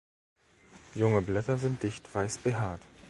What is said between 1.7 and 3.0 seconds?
dicht weiß behaart.